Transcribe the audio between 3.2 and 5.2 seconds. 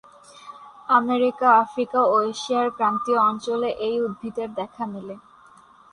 অঞ্চলে এই উদ্ভিদের দেখা মেলে।